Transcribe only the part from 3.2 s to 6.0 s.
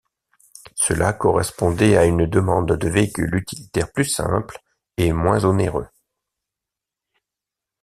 utilitaires plus simples et moins onéreux.